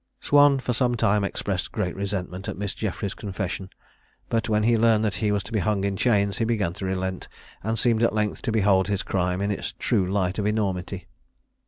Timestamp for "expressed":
1.23-1.71